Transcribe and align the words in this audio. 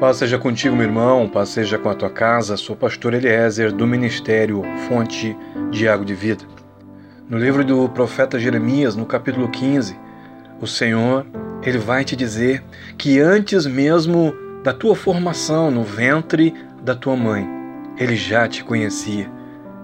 Paz 0.00 0.16
seja 0.16 0.38
contigo, 0.38 0.74
meu 0.74 0.86
irmão, 0.86 1.28
paz 1.28 1.50
seja 1.50 1.76
com 1.76 1.90
a 1.90 1.94
tua 1.94 2.08
casa. 2.08 2.56
Sou 2.56 2.74
pastor 2.74 3.12
Eliezer 3.12 3.70
do 3.70 3.86
ministério 3.86 4.62
Fonte 4.88 5.36
de 5.70 5.86
Água 5.86 6.06
de 6.06 6.14
Vida. 6.14 6.42
No 7.28 7.36
livro 7.36 7.62
do 7.62 7.86
profeta 7.86 8.40
Jeremias, 8.40 8.96
no 8.96 9.04
capítulo 9.04 9.50
15, 9.50 9.94
o 10.58 10.66
Senhor, 10.66 11.26
ele 11.62 11.76
vai 11.76 12.02
te 12.02 12.16
dizer 12.16 12.64
que 12.96 13.20
antes 13.20 13.66
mesmo 13.66 14.32
da 14.64 14.72
tua 14.72 14.96
formação 14.96 15.70
no 15.70 15.84
ventre 15.84 16.54
da 16.82 16.94
tua 16.94 17.14
mãe, 17.14 17.46
ele 17.98 18.16
já 18.16 18.48
te 18.48 18.64
conhecia. 18.64 19.30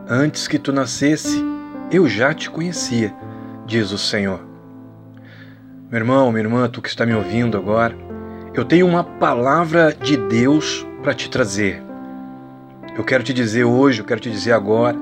Antes 0.08 0.48
que 0.48 0.58
tu 0.58 0.72
nascesse, 0.72 1.44
eu 1.92 2.08
já 2.08 2.32
te 2.32 2.48
conhecia, 2.48 3.14
diz 3.66 3.92
o 3.92 3.98
Senhor. 3.98 4.40
Meu 5.90 6.00
irmão, 6.00 6.32
minha 6.32 6.42
irmã, 6.42 6.66
tu 6.70 6.80
que 6.80 6.88
está 6.88 7.04
me 7.04 7.14
ouvindo 7.14 7.58
agora, 7.58 8.05
eu 8.56 8.64
tenho 8.64 8.86
uma 8.86 9.04
palavra 9.04 9.92
de 9.92 10.16
Deus 10.16 10.86
para 11.02 11.12
te 11.12 11.28
trazer. 11.28 11.82
Eu 12.96 13.04
quero 13.04 13.22
te 13.22 13.34
dizer 13.34 13.64
hoje, 13.64 14.00
eu 14.00 14.04
quero 14.06 14.18
te 14.18 14.30
dizer 14.30 14.52
agora, 14.52 14.96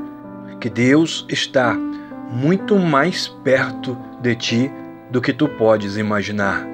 que 0.60 0.68
Deus 0.68 1.24
está 1.28 1.72
muito 2.32 2.76
mais 2.76 3.28
perto 3.28 3.96
de 4.20 4.34
ti 4.34 4.72
do 5.08 5.20
que 5.20 5.32
tu 5.32 5.46
podes 5.46 5.96
imaginar. 5.96 6.66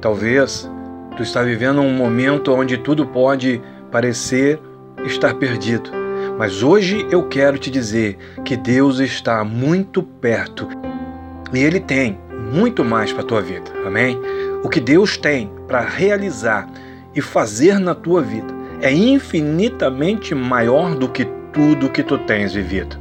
Talvez 0.00 0.70
tu 1.16 1.24
está 1.24 1.42
vivendo 1.42 1.80
um 1.80 1.92
momento 1.92 2.52
onde 2.52 2.78
tudo 2.78 3.04
pode 3.04 3.60
parecer 3.90 4.60
estar 5.04 5.34
perdido, 5.34 5.90
mas 6.38 6.62
hoje 6.62 7.08
eu 7.10 7.26
quero 7.26 7.58
te 7.58 7.72
dizer 7.72 8.16
que 8.44 8.56
Deus 8.56 9.00
está 9.00 9.42
muito 9.42 10.00
perto 10.00 10.68
e 11.52 11.58
Ele 11.58 11.80
tem 11.80 12.18
muito 12.52 12.84
mais 12.84 13.12
para 13.12 13.24
tua 13.24 13.42
vida. 13.42 13.70
Amém? 13.84 14.20
O 14.64 14.68
que 14.70 14.80
Deus 14.80 15.18
tem 15.18 15.50
para 15.68 15.82
realizar 15.82 16.66
e 17.14 17.20
fazer 17.20 17.78
na 17.78 17.94
tua 17.94 18.22
vida 18.22 18.52
é 18.80 18.90
infinitamente 18.90 20.34
maior 20.34 20.94
do 20.94 21.06
que 21.06 21.26
tudo 21.52 21.90
que 21.90 22.02
tu 22.02 22.16
tens 22.16 22.54
vivido. 22.54 22.98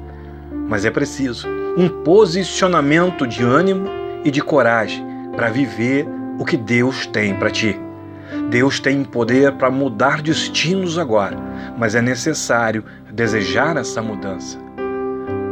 Mas 0.68 0.84
é 0.84 0.92
preciso 0.92 1.48
um 1.78 1.88
posicionamento 2.04 3.26
de 3.26 3.44
ânimo 3.44 3.88
e 4.26 4.30
de 4.30 4.42
coragem 4.42 5.06
para 5.38 5.50
viver 5.50 6.06
o 6.38 6.44
que 6.44 6.58
Deus 6.58 7.08
tem 7.08 7.34
para 7.34 7.50
ti. 7.50 7.80
Deus 8.50 8.82
tem 8.82 9.02
poder 9.06 9.54
para 9.54 9.72
mudar 9.72 10.22
destinos 10.22 11.00
agora, 11.00 11.38
mas 11.78 11.96
é 11.96 12.02
necessário 12.02 12.84
desejar 13.10 13.78
essa 13.78 14.02
mudança. 14.02 14.60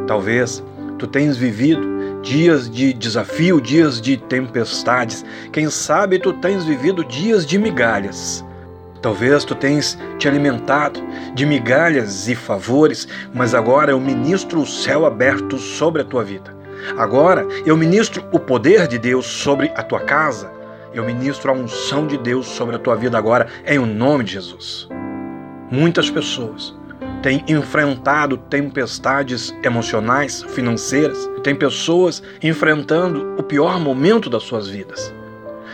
Talvez 0.08 0.62
tu 1.00 1.08
tenhas 1.08 1.38
vivido 1.38 1.88
dias 2.22 2.69
de 2.69 2.94
desafio, 2.94 3.59
dias 3.59 4.00
de 4.00 4.17
tempestades. 4.17 5.25
Quem 5.52 5.69
sabe 5.69 6.19
tu 6.19 6.33
tens 6.33 6.64
vivido 6.64 7.03
dias 7.03 7.45
de 7.45 7.58
migalhas. 7.58 8.45
Talvez 9.02 9.43
tu 9.43 9.55
tens 9.55 9.98
te 10.20 10.27
alimentado 10.27 11.02
de 11.33 11.45
migalhas 11.45 12.27
e 12.27 12.36
favores, 12.36 13.08
mas 13.33 13.55
agora 13.55 13.92
eu 13.92 13.99
ministro 13.99 14.61
o 14.61 14.67
céu 14.67 15.05
aberto 15.05 15.58
sobre 15.58 16.04
a 16.04 16.05
tua 16.05 16.23
vida. 16.23 16.55
Agora 16.98 17.48
eu 17.65 17.76
ministro 17.76 18.23
o 18.32 18.39
poder 18.39 18.88
de 18.88 18.99
Deus 18.99 19.26
sobre 19.26 19.71
a 19.76 19.82
tua 19.82 20.02
casa. 20.02 20.52
Eu 20.93 21.03
ministro 21.05 21.52
a 21.52 21.55
unção 21.55 22.05
de 22.05 22.17
Deus 22.17 22.45
sobre 22.45 22.76
a 22.76 22.80
tua 22.80 22.95
vida 22.95 23.17
agora, 23.17 23.48
em 23.65 23.80
o 23.80 23.86
nome 23.86 24.26
de 24.26 24.33
Jesus. 24.33 24.88
Muitas 25.71 26.09
pessoas 26.09 26.76
tem 27.21 27.43
enfrentado 27.48 28.37
tempestades 28.37 29.55
emocionais, 29.64 30.43
financeiras, 30.43 31.30
tem 31.43 31.55
pessoas 31.55 32.21
enfrentando 32.42 33.36
o 33.37 33.43
pior 33.43 33.80
momento 33.80 34.30
das 34.30 34.43
suas 34.43 34.67
vidas. 34.67 35.14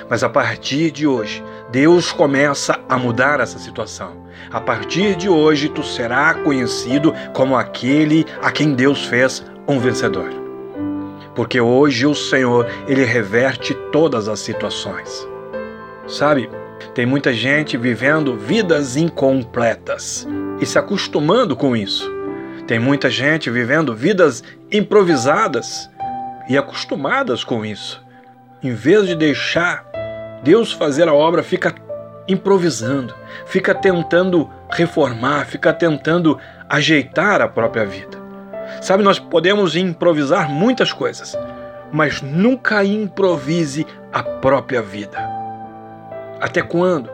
Mas 0.09 0.23
a 0.23 0.29
partir 0.29 0.91
de 0.91 1.07
hoje, 1.07 1.43
Deus 1.71 2.11
começa 2.11 2.79
a 2.87 2.97
mudar 2.97 3.39
essa 3.39 3.59
situação. 3.59 4.25
A 4.51 4.61
partir 4.61 5.15
de 5.15 5.27
hoje, 5.27 5.69
tu 5.69 5.83
será 5.83 6.33
conhecido 6.33 7.13
como 7.33 7.55
aquele 7.55 8.25
a 8.41 8.51
quem 8.51 8.73
Deus 8.73 9.05
fez 9.05 9.43
um 9.67 9.79
vencedor. 9.79 10.29
Porque 11.35 11.59
hoje 11.59 12.05
o 12.05 12.15
Senhor, 12.15 12.65
ele 12.87 13.03
reverte 13.03 13.73
todas 13.91 14.27
as 14.27 14.39
situações. 14.39 15.27
Sabe, 16.07 16.49
tem 16.93 17.05
muita 17.05 17.33
gente 17.33 17.77
vivendo 17.77 18.35
vidas 18.35 18.95
incompletas 18.95 20.27
e 20.59 20.65
se 20.65 20.79
acostumando 20.79 21.55
com 21.55 21.75
isso. 21.75 22.09
Tem 22.65 22.79
muita 22.79 23.09
gente 23.09 23.49
vivendo 23.49 23.95
vidas 23.95 24.43
improvisadas 24.71 25.89
e 26.49 26.57
acostumadas 26.57 27.43
com 27.43 27.65
isso. 27.65 28.03
Em 28.61 28.73
vez 28.73 29.07
de 29.07 29.15
deixar 29.15 29.85
Deus 30.43 30.71
fazer 30.71 31.07
a 31.07 31.13
obra, 31.13 31.43
fica 31.43 31.73
improvisando, 32.27 33.13
fica 33.45 33.73
tentando 33.73 34.49
reformar, 34.69 35.45
fica 35.45 35.71
tentando 35.71 36.37
ajeitar 36.67 37.41
a 37.41 37.47
própria 37.47 37.85
vida. 37.85 38.17
Sabe, 38.81 39.03
nós 39.03 39.17
podemos 39.17 39.75
improvisar 39.75 40.49
muitas 40.49 40.91
coisas, 40.91 41.37
mas 41.91 42.21
nunca 42.21 42.83
improvise 42.83 43.85
a 44.11 44.21
própria 44.21 44.81
vida. 44.81 45.36
Até 46.39 46.61
quando? 46.61 47.09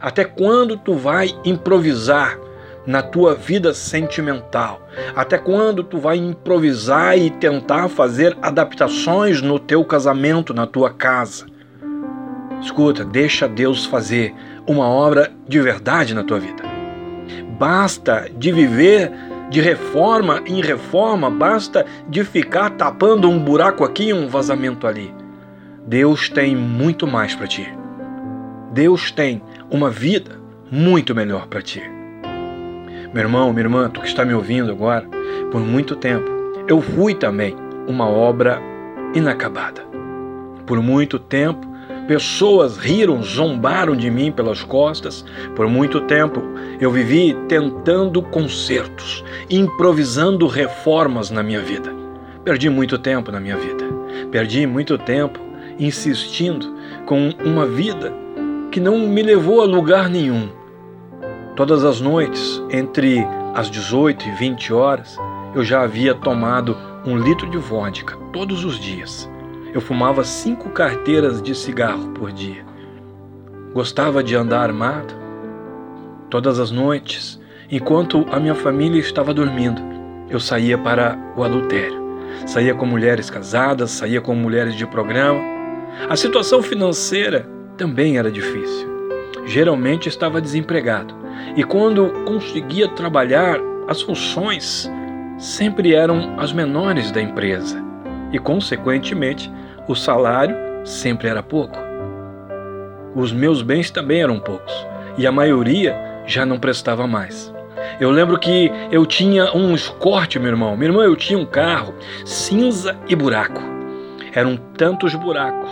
Até 0.00 0.24
quando 0.24 0.76
tu 0.76 0.94
vai 0.94 1.30
improvisar 1.44 2.38
na 2.86 3.02
tua 3.02 3.34
vida 3.34 3.74
sentimental? 3.74 4.80
Até 5.14 5.38
quando 5.38 5.82
tu 5.82 5.98
vai 5.98 6.16
improvisar 6.16 7.18
e 7.18 7.30
tentar 7.30 7.88
fazer 7.88 8.36
adaptações 8.40 9.42
no 9.42 9.58
teu 9.58 9.84
casamento, 9.84 10.54
na 10.54 10.66
tua 10.66 10.90
casa? 10.90 11.46
Escuta, 12.60 13.04
deixa 13.04 13.48
Deus 13.48 13.84
fazer 13.84 14.34
uma 14.66 14.88
obra 14.88 15.30
de 15.46 15.60
verdade 15.60 16.14
na 16.14 16.24
tua 16.24 16.40
vida. 16.40 16.62
Basta 17.58 18.28
de 18.36 18.52
viver 18.52 19.12
de 19.50 19.60
reforma 19.60 20.42
em 20.46 20.60
reforma, 20.60 21.30
basta 21.30 21.86
de 22.08 22.24
ficar 22.24 22.70
tapando 22.70 23.28
um 23.28 23.38
buraco 23.38 23.84
aqui 23.84 24.08
e 24.08 24.12
um 24.12 24.28
vazamento 24.28 24.86
ali. 24.86 25.14
Deus 25.86 26.28
tem 26.28 26.56
muito 26.56 27.06
mais 27.06 27.34
para 27.34 27.46
ti. 27.46 27.85
Deus 28.76 29.10
tem 29.10 29.40
uma 29.70 29.88
vida 29.88 30.38
muito 30.70 31.14
melhor 31.14 31.46
para 31.46 31.62
ti. 31.62 31.80
Meu 33.10 33.22
irmão, 33.22 33.50
minha 33.50 33.64
irmã, 33.64 33.88
tu 33.88 34.02
que 34.02 34.06
está 34.06 34.22
me 34.22 34.34
ouvindo 34.34 34.70
agora, 34.70 35.08
por 35.50 35.62
muito 35.62 35.96
tempo, 35.96 36.30
eu 36.68 36.82
fui 36.82 37.14
também 37.14 37.56
uma 37.88 38.06
obra 38.06 38.60
inacabada. 39.14 39.80
Por 40.66 40.82
muito 40.82 41.18
tempo, 41.18 41.66
pessoas 42.06 42.76
riram, 42.76 43.22
zombaram 43.22 43.96
de 43.96 44.10
mim 44.10 44.30
pelas 44.30 44.62
costas. 44.62 45.24
Por 45.54 45.66
muito 45.70 46.02
tempo, 46.02 46.42
eu 46.78 46.90
vivi 46.90 47.34
tentando 47.48 48.20
consertos, 48.20 49.24
improvisando 49.48 50.46
reformas 50.46 51.30
na 51.30 51.42
minha 51.42 51.62
vida. 51.62 51.90
Perdi 52.44 52.68
muito 52.68 52.98
tempo 52.98 53.32
na 53.32 53.40
minha 53.40 53.56
vida. 53.56 53.86
Perdi 54.30 54.66
muito 54.66 54.98
tempo 54.98 55.40
insistindo 55.78 56.76
com 57.06 57.30
uma 57.42 57.64
vida 57.64 58.25
que 58.76 58.80
não 58.80 58.98
me 58.98 59.22
levou 59.22 59.62
a 59.62 59.64
lugar 59.64 60.10
nenhum. 60.10 60.50
Todas 61.56 61.82
as 61.82 61.98
noites, 61.98 62.62
entre 62.70 63.26
as 63.54 63.70
18 63.70 64.28
e 64.28 64.32
20 64.32 64.70
horas, 64.70 65.16
eu 65.54 65.64
já 65.64 65.80
havia 65.80 66.14
tomado 66.14 66.76
um 67.06 67.16
litro 67.16 67.48
de 67.48 67.56
vodka 67.56 68.18
todos 68.34 68.66
os 68.66 68.78
dias. 68.78 69.26
Eu 69.72 69.80
fumava 69.80 70.22
cinco 70.24 70.68
carteiras 70.68 71.40
de 71.40 71.54
cigarro 71.54 72.10
por 72.10 72.30
dia. 72.30 72.66
Gostava 73.72 74.22
de 74.22 74.36
andar 74.36 74.64
armado. 74.64 75.14
Todas 76.28 76.60
as 76.60 76.70
noites, 76.70 77.40
enquanto 77.70 78.26
a 78.30 78.38
minha 78.38 78.54
família 78.54 79.00
estava 79.00 79.32
dormindo, 79.32 79.80
eu 80.28 80.38
saía 80.38 80.76
para 80.76 81.16
o 81.34 81.42
adultério. 81.42 81.96
Saía 82.44 82.74
com 82.74 82.84
mulheres 82.84 83.30
casadas, 83.30 83.90
saía 83.92 84.20
com 84.20 84.34
mulheres 84.34 84.74
de 84.74 84.86
programa. 84.86 85.40
A 86.10 86.14
situação 86.14 86.62
financeira 86.62 87.55
também 87.76 88.18
era 88.18 88.30
difícil. 88.30 88.88
Geralmente 89.46 90.08
estava 90.08 90.40
desempregado 90.40 91.14
e 91.56 91.62
quando 91.62 92.08
conseguia 92.24 92.88
trabalhar, 92.88 93.58
as 93.86 94.02
funções 94.02 94.90
sempre 95.38 95.94
eram 95.94 96.34
as 96.38 96.52
menores 96.52 97.10
da 97.10 97.20
empresa 97.20 97.82
e, 98.32 98.38
consequentemente, 98.38 99.52
o 99.86 99.94
salário 99.94 100.56
sempre 100.84 101.28
era 101.28 101.42
pouco. 101.42 101.78
os 103.14 103.32
meus 103.32 103.62
bens 103.62 103.90
também 103.90 104.20
eram 104.20 104.38
poucos 104.38 104.74
e 105.16 105.26
a 105.26 105.32
maioria 105.32 105.96
já 106.26 106.44
não 106.44 106.58
prestava 106.58 107.06
mais. 107.06 107.54
Eu 107.98 108.10
lembro 108.10 108.38
que 108.38 108.70
eu 108.90 109.06
tinha 109.06 109.54
um 109.56 109.74
escorte, 109.74 110.38
meu 110.38 110.50
irmão. 110.50 110.76
Meu 110.76 110.88
irmão, 110.88 111.02
eu 111.02 111.16
tinha 111.16 111.38
um 111.38 111.46
carro 111.46 111.94
cinza 112.26 112.94
e 113.08 113.14
buraco. 113.16 113.62
Eram 114.34 114.56
tantos 114.76 115.14
buracos 115.14 115.70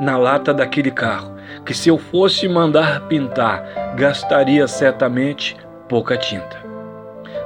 na 0.00 0.16
lata 0.16 0.54
daquele 0.54 0.90
carro 0.90 1.37
que 1.68 1.74
se 1.74 1.90
eu 1.90 1.98
fosse 1.98 2.48
mandar 2.48 3.08
pintar, 3.08 3.94
gastaria 3.94 4.66
certamente 4.66 5.54
pouca 5.86 6.16
tinta. 6.16 6.64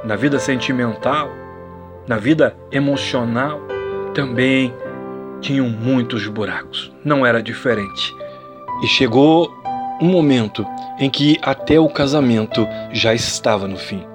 Na 0.05 0.15
vida 0.15 0.39
sentimental, 0.39 1.29
na 2.07 2.19
vida 2.19 2.55
emocional, 2.71 3.61
também 4.15 4.73
tinham 5.41 5.69
muitos 5.69 6.29
buracos. 6.29 6.93
Não 7.05 7.27
era 7.27 7.43
diferente. 7.43 8.15
E 8.85 8.87
chegou 8.87 9.53
um 10.01 10.07
momento 10.07 10.65
em 11.01 11.11
que 11.11 11.37
até 11.43 11.81
o 11.81 11.89
casamento 11.89 12.65
já 12.93 13.13
estava 13.13 13.67
no 13.67 13.77
fim. 13.77 14.07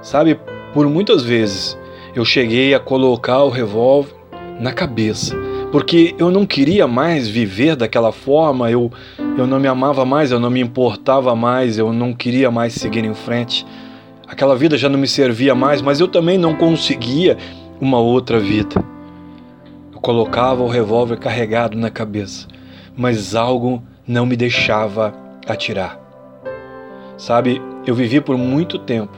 Sabe, 0.00 0.38
por 0.72 0.88
muitas 0.88 1.24
vezes 1.24 1.76
eu 2.14 2.24
cheguei 2.24 2.72
a 2.72 2.78
colocar 2.78 3.42
o 3.42 3.50
revólver 3.50 4.14
na 4.60 4.72
cabeça, 4.72 5.34
porque 5.72 6.14
eu 6.18 6.30
não 6.30 6.46
queria 6.46 6.86
mais 6.86 7.26
viver 7.26 7.74
daquela 7.74 8.12
forma, 8.12 8.70
eu, 8.70 8.92
eu 9.36 9.46
não 9.46 9.58
me 9.58 9.66
amava 9.66 10.04
mais, 10.04 10.30
eu 10.30 10.38
não 10.38 10.50
me 10.50 10.60
importava 10.60 11.34
mais, 11.34 11.76
eu 11.76 11.92
não 11.92 12.12
queria 12.12 12.50
mais 12.50 12.74
seguir 12.74 13.04
em 13.04 13.14
frente. 13.14 13.66
Aquela 14.28 14.56
vida 14.56 14.78
já 14.78 14.88
não 14.88 14.98
me 14.98 15.08
servia 15.08 15.54
mais, 15.54 15.82
mas 15.82 16.00
eu 16.00 16.06
também 16.06 16.38
não 16.38 16.54
conseguia 16.54 17.36
uma 17.80 17.98
outra 17.98 18.38
vida. 18.38 18.82
Eu 19.92 20.00
colocava 20.00 20.62
o 20.62 20.68
revólver 20.68 21.18
carregado 21.18 21.76
na 21.76 21.90
cabeça, 21.90 22.46
mas 22.96 23.34
algo 23.34 23.82
não 24.06 24.24
me 24.24 24.36
deixava 24.36 25.12
atirar. 25.48 25.98
Sabe, 27.16 27.60
eu 27.86 27.94
vivi 27.94 28.20
por 28.20 28.38
muito 28.38 28.78
tempo 28.78 29.16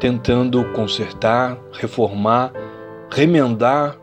tentando 0.00 0.64
consertar, 0.72 1.56
reformar, 1.72 2.52
remendar, 3.10 3.96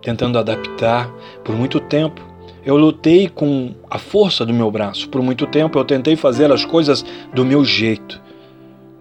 tentando 0.00 0.38
adaptar. 0.38 1.10
Por 1.44 1.54
muito 1.54 1.78
tempo 1.78 2.29
eu 2.64 2.76
lutei 2.76 3.28
com 3.28 3.74
a 3.90 3.98
força 3.98 4.44
do 4.44 4.52
meu 4.52 4.70
braço. 4.70 5.08
Por 5.08 5.22
muito 5.22 5.46
tempo 5.46 5.78
eu 5.78 5.84
tentei 5.84 6.16
fazer 6.16 6.50
as 6.52 6.64
coisas 6.64 7.04
do 7.34 7.44
meu 7.44 7.64
jeito. 7.64 8.20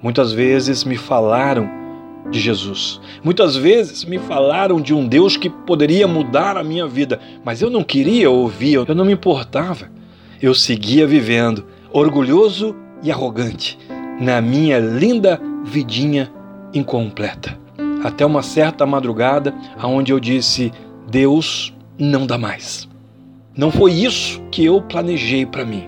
Muitas 0.01 0.31
vezes 0.31 0.83
me 0.83 0.97
falaram 0.97 1.69
de 2.29 2.39
Jesus. 2.39 3.01
Muitas 3.23 3.55
vezes 3.55 4.05
me 4.05 4.19
falaram 4.19 4.79
de 4.79 4.93
um 4.93 5.07
Deus 5.07 5.35
que 5.35 5.49
poderia 5.49 6.07
mudar 6.07 6.57
a 6.57 6.63
minha 6.63 6.87
vida, 6.87 7.19
mas 7.43 7.61
eu 7.61 7.69
não 7.69 7.83
queria 7.83 8.29
ouvir, 8.29 8.73
eu 8.73 8.95
não 8.95 9.05
me 9.05 9.13
importava. 9.13 9.89
Eu 10.41 10.53
seguia 10.55 11.05
vivendo, 11.05 11.65
orgulhoso 11.91 12.75
e 13.03 13.11
arrogante, 13.11 13.77
na 14.19 14.41
minha 14.41 14.79
linda 14.79 15.39
vidinha 15.65 16.31
incompleta. 16.73 17.57
Até 18.03 18.25
uma 18.25 18.41
certa 18.41 18.85
madrugada, 18.85 19.53
aonde 19.77 20.13
eu 20.13 20.19
disse: 20.19 20.71
Deus 21.09 21.73
não 21.97 22.25
dá 22.25 22.37
mais. 22.37 22.88
Não 23.59 23.71
foi 23.71 23.91
isso 23.91 24.39
que 24.49 24.63
eu 24.63 24.81
planejei 24.81 25.45
para 25.45 25.65
mim. 25.65 25.83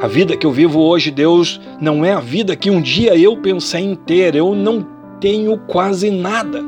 A 0.00 0.08
vida 0.08 0.36
que 0.36 0.44
eu 0.44 0.50
vivo 0.50 0.80
hoje, 0.80 1.12
Deus, 1.12 1.60
não 1.80 2.04
é 2.04 2.12
a 2.12 2.18
vida 2.18 2.56
que 2.56 2.72
um 2.72 2.82
dia 2.82 3.16
eu 3.16 3.36
pensei 3.36 3.84
em 3.84 3.94
ter. 3.94 4.34
Eu 4.34 4.52
não 4.52 4.84
tenho 5.20 5.56
quase 5.58 6.10
nada. 6.10 6.60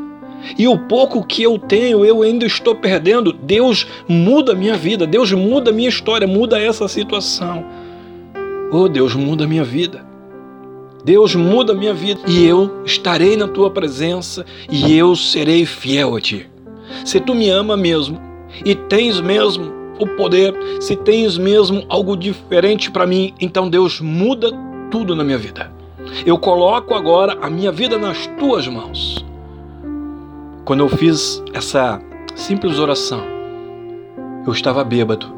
E 0.57 0.69
o 0.69 0.79
pouco 0.79 1.27
que 1.27 1.43
eu 1.43 1.59
tenho, 1.59 2.05
eu 2.05 2.23
ainda 2.23 2.47
estou 2.47 2.77
perdendo. 2.77 3.33
Deus 3.33 3.89
muda 4.07 4.53
a 4.53 4.55
minha 4.55 4.77
vida, 4.77 5.05
Deus 5.05 5.33
muda 5.33 5.73
a 5.73 5.75
minha 5.75 5.89
história, 5.89 6.29
muda 6.29 6.61
essa 6.61 6.87
situação. 6.87 7.65
Oh, 8.71 8.89
Deus, 8.89 9.17
muda 9.17 9.43
a 9.43 9.49
minha 9.49 9.65
vida. 9.65 10.07
Deus 11.05 11.35
muda 11.35 11.73
a 11.73 11.77
minha 11.77 11.93
vida 11.93 12.21
e 12.29 12.47
eu 12.47 12.85
estarei 12.85 13.37
na 13.37 13.49
tua 13.49 13.69
presença 13.69 14.47
e 14.71 14.97
eu 14.97 15.17
serei 15.17 15.67
fiel 15.67 16.15
a 16.15 16.21
ti. 16.21 16.49
Se 17.05 17.19
tu 17.19 17.35
me 17.35 17.51
ama 17.51 17.77
mesmo 17.77 18.21
e 18.65 18.77
tens 18.77 19.21
mesmo 19.21 19.83
o 19.99 20.07
poder, 20.07 20.55
se 20.81 20.97
tens 20.97 21.39
mesmo 21.39 21.85
algo 21.89 22.17
diferente 22.17 22.91
para 22.91 23.07
mim, 23.07 23.35
então 23.41 23.69
Deus 23.69 24.01
muda 24.01 24.51
tudo 24.91 25.15
na 25.15 25.25
minha 25.25 25.39
vida. 25.39 25.71
Eu 26.27 26.39
coloco 26.39 26.95
agora 26.95 27.39
a 27.41 27.51
minha 27.51 27.73
vida 27.73 27.99
nas 27.99 28.27
tuas 28.39 28.67
mãos. 28.69 29.25
Quando 30.65 30.81
eu 30.81 30.89
fiz 30.89 31.43
essa 31.53 32.01
simples 32.35 32.79
oração, 32.79 33.23
eu 34.47 34.53
estava 34.53 34.85
bêbado. 34.85 35.33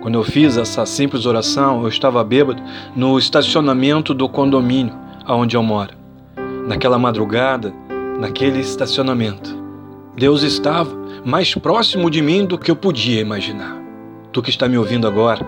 Quando 0.00 0.16
eu 0.16 0.24
fiz 0.24 0.56
essa 0.56 0.84
simples 0.84 1.24
oração, 1.24 1.82
eu 1.82 1.88
estava 1.88 2.22
bêbado 2.22 2.62
no 2.94 3.18
estacionamento 3.18 4.12
do 4.12 4.28
condomínio 4.28 4.94
aonde 5.24 5.56
eu 5.56 5.62
moro. 5.62 5.94
Naquela 6.66 6.98
madrugada, 6.98 7.72
naquele 8.18 8.60
estacionamento. 8.60 9.56
Deus 10.16 10.42
estava 10.42 10.94
mais 11.24 11.54
próximo 11.54 12.10
de 12.10 12.20
mim 12.20 12.44
do 12.44 12.58
que 12.58 12.70
eu 12.70 12.76
podia 12.76 13.20
imaginar. 13.20 13.82
Tu 14.30 14.42
que 14.42 14.50
está 14.50 14.68
me 14.68 14.76
ouvindo 14.76 15.06
agora, 15.06 15.46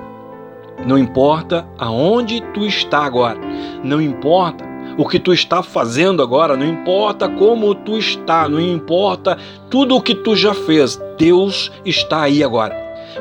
não 0.86 0.96
importa 0.96 1.68
aonde 1.78 2.40
tu 2.54 2.64
está 2.64 3.00
agora, 3.00 3.38
não 3.84 4.00
importa 4.00 4.64
o 4.96 5.06
que 5.06 5.18
tu 5.18 5.32
está 5.32 5.62
fazendo 5.62 6.22
agora, 6.22 6.56
não 6.56 6.66
importa 6.66 7.28
como 7.28 7.74
tu 7.74 7.98
está, 7.98 8.48
não 8.48 8.60
importa 8.60 9.36
tudo 9.68 9.96
o 9.96 10.00
que 10.00 10.14
tu 10.14 10.34
já 10.34 10.54
fez, 10.54 10.98
Deus 11.18 11.70
está 11.84 12.22
aí 12.22 12.42
agora, 12.42 12.74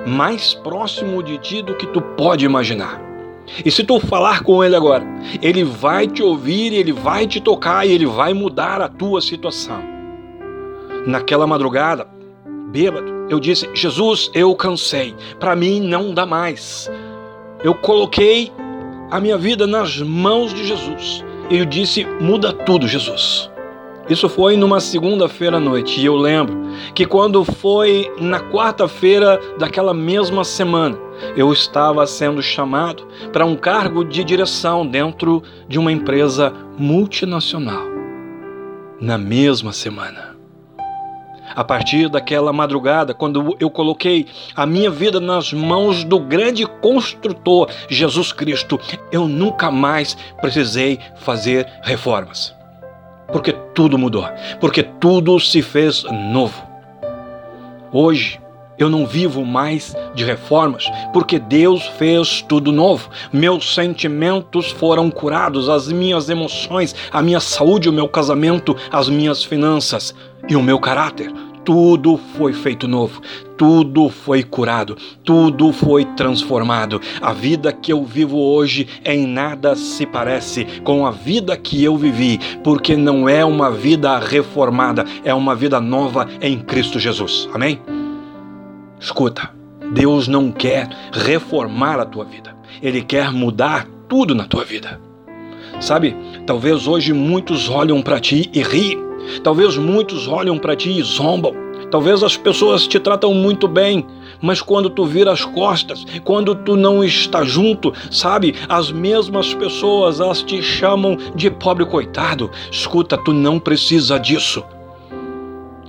mais 0.08 0.54
próximo 0.54 1.22
de 1.22 1.38
ti 1.38 1.62
do 1.62 1.76
que 1.76 1.88
tu 1.88 2.02
pode 2.02 2.46
imaginar. 2.46 3.02
E 3.64 3.70
se 3.70 3.84
tu 3.84 4.00
falar 4.00 4.44
com 4.44 4.64
ele 4.64 4.76
agora, 4.76 5.06
ele 5.42 5.64
vai 5.64 6.08
te 6.08 6.24
ouvir, 6.24 6.74
ele 6.74 6.92
vai 6.92 7.28
te 7.28 7.42
tocar 7.42 7.86
e 7.86 7.92
ele 7.92 8.06
vai 8.06 8.34
mudar 8.34 8.82
a 8.82 8.88
tua 8.88 9.22
situação. 9.22 9.84
Naquela 11.06 11.46
madrugada, 11.46 12.15
bêbado, 12.76 13.28
eu 13.30 13.40
disse: 13.40 13.70
Jesus, 13.74 14.30
eu 14.34 14.54
cansei, 14.54 15.16
para 15.40 15.56
mim 15.56 15.80
não 15.80 16.14
dá 16.14 16.26
mais. 16.26 16.92
Eu 17.64 17.74
coloquei 17.74 18.52
a 19.10 19.18
minha 19.22 19.38
vida 19.38 19.66
nas 19.66 19.98
mãos 20.02 20.54
de 20.54 20.68
Jesus. 20.68 21.24
Eu 21.50 21.64
disse: 21.64 22.04
muda 22.20 22.52
tudo, 22.52 22.86
Jesus. 22.86 23.50
Isso 24.10 24.28
foi 24.28 24.58
numa 24.58 24.80
segunda-feira 24.80 25.58
à 25.58 25.60
noite. 25.60 26.00
E 26.00 26.06
eu 26.06 26.16
lembro 26.16 26.56
que 26.94 27.06
quando 27.06 27.46
foi 27.46 28.12
na 28.20 28.40
quarta-feira 28.40 29.40
daquela 29.58 29.94
mesma 29.94 30.44
semana, 30.44 30.98
eu 31.36 31.52
estava 31.54 32.06
sendo 32.06 32.42
chamado 32.44 33.08
para 33.32 33.46
um 33.46 33.56
cargo 33.56 34.04
de 34.04 34.24
direção 34.24 34.86
dentro 34.86 35.42
de 35.68 35.80
uma 35.80 35.92
empresa 35.92 36.54
multinacional. 36.78 37.86
Na 39.00 39.18
mesma 39.18 39.72
semana 39.72 40.25
a 41.56 41.64
partir 41.64 42.10
daquela 42.10 42.52
madrugada, 42.52 43.14
quando 43.14 43.56
eu 43.60 43.70
coloquei 43.70 44.28
a 44.56 44.66
minha 44.66 44.92
vida 44.92 45.20
nas 45.20 45.54
mãos 45.54 46.04
do 46.04 46.20
grande 46.20 46.66
construtor 46.66 47.70
Jesus 47.90 48.32
Cristo, 48.32 48.80
eu 49.12 49.28
nunca 49.28 49.72
mais 49.72 50.18
precisei 50.42 51.00
fazer 51.16 51.68
reformas. 51.82 52.54
Porque 53.32 53.54
tudo 53.74 53.98
mudou, 53.98 54.28
porque 54.60 54.84
tudo 54.84 55.40
se 55.40 55.62
fez 55.62 56.04
novo. 56.32 56.64
Hoje, 57.92 58.40
eu 58.78 58.90
não 58.90 59.06
vivo 59.06 59.46
mais 59.46 59.96
de 60.14 60.24
reformas, 60.26 60.86
porque 61.14 61.40
Deus 61.40 61.84
fez 61.98 62.42
tudo 62.42 62.72
novo. 62.72 63.10
Meus 63.32 63.74
sentimentos 63.74 64.72
foram 64.72 65.10
curados, 65.10 65.70
as 65.70 65.88
minhas 65.88 66.30
emoções, 66.30 66.94
a 67.12 67.22
minha 67.22 67.40
saúde, 67.40 67.90
o 67.90 67.94
meu 67.94 68.08
casamento, 68.08 68.76
as 68.92 69.08
minhas 69.08 69.44
finanças 69.44 70.14
e 70.50 70.56
o 70.56 70.62
meu 70.62 70.80
caráter. 70.80 71.32
Tudo 71.66 72.20
foi 72.38 72.54
feito 72.54 72.88
novo, 72.88 73.20
tudo 73.58 74.08
foi 74.08 74.44
curado, 74.44 74.96
tudo 75.24 75.74
foi 75.74 76.06
transformado. 76.06 77.02
A 77.20 77.34
vida 77.34 77.74
que 77.74 77.92
eu 77.92 78.06
vivo 78.06 78.38
hoje 78.38 78.88
em 79.04 79.26
nada 79.26 79.76
se 79.76 80.06
parece 80.06 80.66
com 80.84 81.08
a 81.08 81.12
vida 81.12 81.58
que 81.58 81.84
eu 81.84 81.98
vivi, 81.98 82.40
porque 82.64 82.96
não 82.96 83.28
é 83.28 83.44
uma 83.44 83.72
vida 83.72 84.20
reformada, 84.20 85.04
é 85.24 85.34
uma 85.34 85.56
vida 85.56 85.82
nova 85.82 86.28
em 86.40 86.60
Cristo 86.60 87.00
Jesus. 87.00 87.50
Amém? 87.52 87.82
Escuta, 89.00 89.50
Deus 89.92 90.28
não 90.28 90.52
quer 90.52 90.88
reformar 91.12 92.00
a 92.00 92.06
tua 92.06 92.26
vida, 92.26 92.56
Ele 92.80 93.02
quer 93.02 93.32
mudar 93.32 93.88
tudo 94.08 94.36
na 94.36 94.46
tua 94.46 94.64
vida. 94.64 95.02
Sabe, 95.80 96.16
talvez 96.46 96.88
hoje 96.88 97.12
muitos 97.12 97.70
olham 97.70 98.04
para 98.04 98.20
ti 98.20 98.50
e 98.54 98.62
riem 98.62 99.05
Talvez 99.44 99.78
muitos 99.78 100.28
olham 100.28 100.58
para 100.58 100.76
ti 100.76 100.92
e 100.98 101.04
zombam. 101.04 101.54
Talvez 101.92 102.24
as 102.24 102.36
pessoas 102.36 102.88
te 102.88 103.00
tratam 103.00 103.34
muito 103.34 103.68
bem, 103.68 104.06
mas 104.42 104.62
quando 104.62 104.90
tu 104.90 105.06
vira 105.06 105.32
as 105.32 105.46
costas, 105.46 106.06
quando 106.24 106.56
tu 106.56 106.76
não 106.76 107.04
está 107.04 107.44
junto, 107.44 107.94
sabe, 108.10 108.56
as 108.68 108.92
mesmas 108.92 109.54
pessoas 109.54 110.20
as 110.20 110.42
te 110.42 110.62
chamam 110.62 111.18
de 111.36 111.50
pobre 111.50 111.86
coitado. 111.86 112.50
Escuta, 112.72 113.18
tu 113.18 113.34
não 113.34 113.60
precisa 113.60 114.20
disso. 114.20 114.64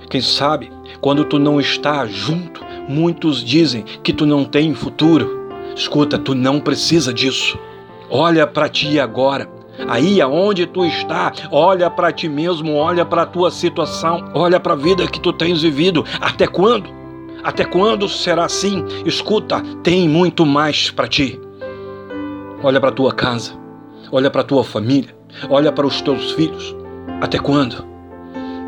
Quem 0.09 0.21
sabe, 0.21 0.71
quando 1.01 1.25
tu 1.25 1.37
não 1.37 1.59
está 1.59 2.05
junto, 2.05 2.61
muitos 2.87 3.43
dizem 3.43 3.83
que 4.01 4.13
tu 4.13 4.25
não 4.25 4.45
tem 4.45 4.73
futuro. 4.73 5.49
Escuta, 5.75 6.17
tu 6.17 6.33
não 6.33 6.59
precisa 6.59 7.13
disso. 7.13 7.57
Olha 8.09 8.47
para 8.47 8.69
ti 8.69 8.99
agora. 8.99 9.56
Aí 9.87 10.21
aonde 10.21 10.65
tu 10.65 10.85
está, 10.85 11.31
olha 11.51 11.89
para 11.89 12.11
ti 12.11 12.27
mesmo, 12.27 12.75
olha 12.75 13.05
para 13.05 13.23
a 13.23 13.25
tua 13.25 13.51
situação, 13.51 14.29
olha 14.33 14.59
para 14.59 14.73
a 14.73 14.77
vida 14.77 15.07
que 15.07 15.19
tu 15.19 15.31
tens 15.31 15.61
vivido. 15.61 16.03
Até 16.19 16.47
quando? 16.47 16.89
Até 17.43 17.63
quando 17.63 18.09
será 18.09 18.45
assim? 18.45 18.83
Escuta, 19.05 19.61
tem 19.83 20.09
muito 20.09 20.45
mais 20.45 20.89
para 20.89 21.07
ti. 21.07 21.39
Olha 22.63 22.79
para 22.79 22.91
tua 22.91 23.13
casa, 23.13 23.53
olha 24.11 24.29
para 24.29 24.43
tua 24.43 24.63
família, 24.63 25.15
olha 25.49 25.71
para 25.71 25.85
os 25.85 26.01
teus 26.01 26.31
filhos. 26.31 26.75
Até 27.21 27.37
quando? 27.37 27.85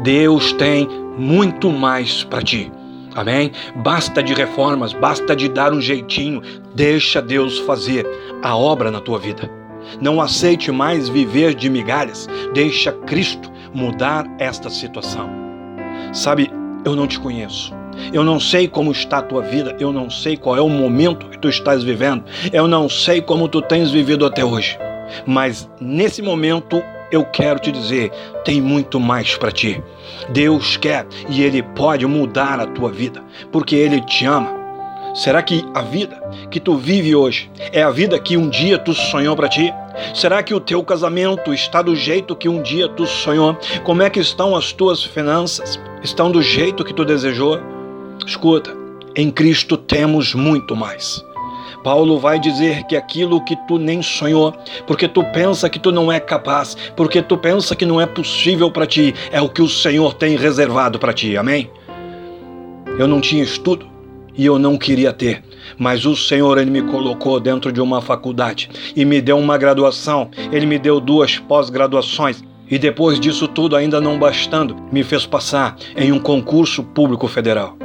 Deus 0.04 0.54
tem 0.54 0.88
muito 1.18 1.70
mais 1.70 2.24
para 2.24 2.42
ti. 2.42 2.72
Amém? 3.16 3.52
Basta 3.78 4.22
de 4.22 4.34
reformas, 4.34 4.94
basta 4.94 5.36
de 5.36 5.50
dar 5.50 5.74
um 5.74 5.82
jeitinho. 5.82 6.42
Deixa 6.74 7.22
Deus 7.22 7.58
fazer 7.60 8.08
a 8.42 8.56
obra 8.56 8.92
na 8.92 9.02
tua 9.02 9.20
vida. 9.20 9.59
Não 10.02 10.22
aceite 10.22 10.72
mais 10.72 11.10
viver 11.10 11.54
de 11.54 11.70
migalhas. 11.70 12.28
Deixa 12.54 12.92
Cristo 12.92 13.52
mudar 13.74 14.26
esta 14.40 14.70
situação. 14.70 15.30
Sabe, 16.14 16.52
eu 16.86 16.96
não 16.96 17.08
te 17.08 17.20
conheço. 17.20 17.74
Eu 18.14 18.24
não 18.24 18.40
sei 18.40 18.68
como 18.68 18.92
está 18.92 19.18
a 19.18 19.24
tua 19.24 19.42
vida, 19.42 19.76
eu 19.80 19.92
não 19.92 20.10
sei 20.10 20.38
qual 20.38 20.56
é 20.56 20.62
o 20.62 20.70
momento 20.70 21.28
que 21.28 21.38
tu 21.38 21.50
estás 21.50 21.84
vivendo, 21.84 22.24
eu 22.54 22.68
não 22.68 22.88
sei 22.88 23.22
como 23.22 23.50
tu 23.50 23.62
tens 23.62 23.92
vivido 23.92 24.26
até 24.26 24.44
hoje. 24.44 24.78
Mas 25.26 25.70
nesse 25.82 26.22
momento 26.22 26.82
eu 27.12 27.26
quero 27.26 27.60
te 27.60 27.72
dizer, 27.72 28.12
tem 28.46 28.62
muito 28.62 29.00
mais 29.00 29.36
para 29.36 29.52
ti. 29.52 29.84
Deus 30.30 30.78
quer 30.78 31.06
e 31.30 31.44
Ele 31.44 31.62
pode 31.62 32.06
mudar 32.06 32.60
a 32.60 32.68
tua 32.68 32.92
vida, 32.92 33.24
porque 33.52 33.76
Ele 33.76 34.00
te 34.02 34.26
ama. 34.26 34.59
Será 35.14 35.42
que 35.42 35.66
a 35.74 35.82
vida 35.82 36.22
que 36.52 36.60
tu 36.60 36.76
vive 36.76 37.16
hoje 37.16 37.50
é 37.72 37.82
a 37.82 37.90
vida 37.90 38.20
que 38.20 38.38
um 38.38 38.48
dia 38.48 38.78
tu 38.78 38.94
sonhou 38.94 39.36
para 39.36 39.50
ti? 39.50 39.74
Será 40.14 40.44
que 40.44 40.54
o 40.54 40.60
teu 40.60 40.84
casamento 40.84 41.54
está 41.54 41.82
do 41.82 41.96
jeito 41.96 42.36
que 42.36 42.48
um 42.48 42.62
dia 42.62 42.88
tu 42.88 43.08
sonhou? 43.08 43.58
Como 43.84 44.04
é 44.04 44.10
que 44.10 44.20
estão 44.20 44.56
as 44.56 44.72
tuas 44.72 45.04
finanças? 45.04 45.80
Estão 46.04 46.32
do 46.32 46.42
jeito 46.42 46.84
que 46.84 46.94
tu 46.94 47.04
desejou? 47.04 47.60
Escuta, 48.26 48.76
em 49.16 49.32
Cristo 49.32 49.78
temos 49.78 50.36
muito 50.36 50.76
mais. 50.76 51.26
Paulo 51.84 52.20
vai 52.20 52.40
dizer 52.40 52.84
que 52.84 52.96
aquilo 52.96 53.44
que 53.44 53.56
tu 53.68 53.78
nem 53.78 54.04
sonhou, 54.04 54.54
porque 54.86 55.08
tu 55.08 55.24
pensa 55.32 55.70
que 55.70 55.80
tu 55.80 55.92
não 55.92 56.12
é 56.12 56.20
capaz, 56.20 56.78
porque 56.96 57.22
tu 57.22 57.38
pensa 57.38 57.76
que 57.76 57.86
não 57.86 58.00
é 58.00 58.06
possível 58.06 58.70
para 58.70 58.86
ti, 58.86 59.16
é 59.32 59.42
o 59.42 59.50
que 59.50 59.62
o 59.62 59.70
Senhor 59.70 60.14
tem 60.14 60.36
reservado 60.36 61.00
para 61.00 61.14
ti. 61.14 61.36
Amém? 61.36 61.70
Eu 62.98 63.08
não 63.08 63.22
tinha 63.22 63.44
estudo 63.44 63.88
e 64.40 64.46
eu 64.46 64.58
não 64.58 64.78
queria 64.78 65.12
ter, 65.12 65.44
mas 65.78 66.06
o 66.06 66.16
Senhor 66.16 66.58
ele 66.58 66.72
me 66.72 66.82
colocou 66.82 67.42
dentro 67.42 67.74
de 67.74 67.82
uma 67.82 68.02
faculdade 68.02 68.70
e 68.96 69.04
me 69.04 69.20
deu 69.20 69.38
uma 69.38 69.58
graduação, 69.58 70.32
ele 70.50 70.66
me 70.66 70.80
deu 70.80 71.02
duas 71.02 71.38
pós-graduações. 71.38 72.42
E 72.72 72.80
depois 72.80 73.20
disso 73.20 73.50
tudo, 73.50 73.76
ainda 73.76 74.00
não 74.00 74.18
bastando, 74.18 74.78
me 74.94 75.04
fez 75.04 75.26
passar 75.26 75.76
em 75.98 76.14
um 76.14 76.20
concurso 76.20 76.82
público 76.84 77.28
federal. 77.28 77.76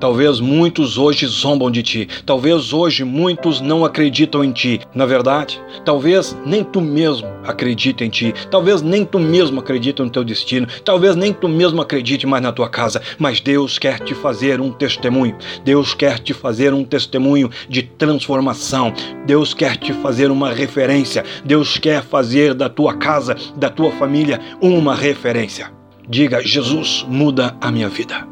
Talvez 0.00 0.40
muitos 0.40 0.96
hoje 0.96 1.26
zombam 1.26 1.70
de 1.70 1.82
ti. 1.82 2.08
Talvez 2.24 2.72
hoje 2.72 3.04
muitos 3.04 3.60
não 3.60 3.84
acreditam 3.84 4.42
em 4.42 4.50
ti. 4.50 4.80
Na 4.94 5.04
verdade, 5.04 5.60
talvez 5.84 6.34
nem 6.46 6.64
tu 6.64 6.80
mesmo 6.80 7.28
acredite 7.44 8.02
em 8.02 8.08
ti. 8.08 8.32
Talvez 8.50 8.80
nem 8.80 9.04
tu 9.04 9.18
mesmo 9.18 9.60
acredite 9.60 10.00
no 10.00 10.08
teu 10.08 10.24
destino. 10.24 10.66
Talvez 10.86 11.14
nem 11.14 11.34
tu 11.34 11.46
mesmo 11.46 11.82
acredite 11.82 12.26
mais 12.26 12.42
na 12.42 12.50
tua 12.50 12.70
casa. 12.70 13.02
Mas 13.18 13.40
Deus 13.40 13.78
quer 13.78 14.00
te 14.00 14.14
fazer 14.14 14.58
um 14.58 14.72
testemunho. 14.72 15.36
Deus 15.64 15.92
quer 15.92 16.18
te 16.18 16.32
fazer 16.32 16.72
um 16.72 16.82
testemunho 16.82 17.50
de 17.68 17.82
transformação. 17.82 18.94
Deus 19.26 19.52
quer 19.52 19.76
te 19.76 19.92
fazer 19.92 20.30
uma 20.30 20.50
referência. 20.50 21.26
Deus 21.44 21.76
quer 21.76 22.02
fazer 22.02 22.54
da 22.54 22.70
tua 22.70 22.94
casa, 22.94 23.36
da 23.54 23.68
tua 23.68 23.90
família, 23.92 24.40
uma 24.62 24.94
referência. 24.94 25.70
Diga: 26.08 26.42
Jesus, 26.42 27.04
muda 27.06 27.54
a 27.60 27.70
minha 27.70 27.88
vida. 27.90 28.26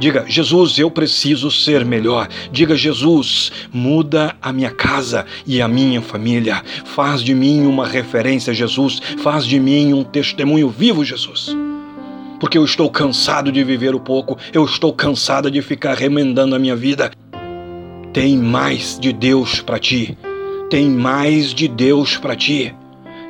Diga, 0.00 0.24
Jesus, 0.26 0.78
eu 0.78 0.90
preciso 0.90 1.50
ser 1.50 1.84
melhor. 1.84 2.26
Diga, 2.50 2.74
Jesus, 2.74 3.52
muda 3.70 4.34
a 4.40 4.50
minha 4.50 4.70
casa 4.70 5.26
e 5.46 5.60
a 5.60 5.68
minha 5.68 6.00
família. 6.00 6.62
Faz 6.86 7.22
de 7.22 7.34
mim 7.34 7.66
uma 7.66 7.86
referência, 7.86 8.54
Jesus. 8.54 8.98
Faz 9.18 9.44
de 9.44 9.60
mim 9.60 9.92
um 9.92 10.02
testemunho 10.02 10.70
vivo, 10.70 11.04
Jesus. 11.04 11.54
Porque 12.40 12.56
eu 12.56 12.64
estou 12.64 12.90
cansado 12.90 13.52
de 13.52 13.62
viver 13.62 13.94
o 13.94 14.00
pouco, 14.00 14.38
eu 14.54 14.64
estou 14.64 14.90
cansada 14.90 15.50
de 15.50 15.60
ficar 15.60 15.92
remendando 15.98 16.56
a 16.56 16.58
minha 16.58 16.74
vida. 16.74 17.10
Tem 18.10 18.38
mais 18.38 18.98
de 18.98 19.12
Deus 19.12 19.60
para 19.60 19.78
ti. 19.78 20.16
Tem 20.70 20.88
mais 20.88 21.52
de 21.52 21.68
Deus 21.68 22.16
para 22.16 22.34
ti. 22.34 22.74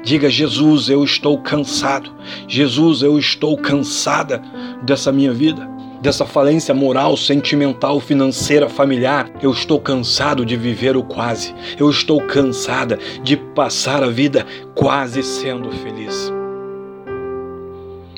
Diga, 0.05 0.31
Jesus, 0.31 0.89
eu 0.89 1.03
estou 1.03 1.37
cansado. 1.39 2.13
Jesus, 2.47 3.03
eu 3.03 3.19
estou 3.19 3.57
cansada 3.57 4.41
dessa 4.85 5.11
minha 5.11 5.33
vida 5.33 5.80
dessa 6.01 6.25
falência 6.25 6.75
moral, 6.75 7.17
sentimental, 7.17 8.01
financeira, 8.01 8.69
familiar. 8.69 9.31
Eu 9.43 9.51
estou 9.51 9.81
cansado 9.81 10.45
de 10.45 10.57
viver 10.57 10.97
o 10.97 11.03
quase. 11.03 11.55
Eu 11.79 11.91
estou 11.91 12.21
cansada 12.23 12.99
de 13.23 13.37
passar 13.37 14.03
a 14.03 14.09
vida 14.09 14.47
quase 14.75 15.23
sendo 15.23 15.71
feliz. 15.71 16.33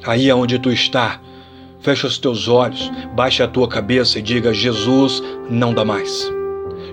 Aí 0.05 0.31
aonde 0.31 0.59
tu 0.59 0.71
está, 0.71 1.21
fecha 1.81 2.07
os 2.07 2.19
teus 2.19 2.49
olhos, 2.49 2.91
baixa 3.15 3.45
a 3.45 3.49
tua 3.49 3.69
cabeça 3.69 4.19
e 4.19 4.23
diga: 4.23 4.53
Jesus, 4.53 5.23
não 5.49 5.73
dá 5.73 5.85
mais. 5.85 6.31